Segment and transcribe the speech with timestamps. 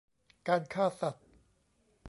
[0.47, 1.25] การฆ่าสัตว์